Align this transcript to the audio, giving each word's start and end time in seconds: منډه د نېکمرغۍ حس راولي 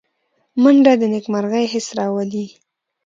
منډه 0.61 0.93
د 0.99 1.01
نېکمرغۍ 1.13 1.65
حس 1.73 1.87
راولي 1.97 2.45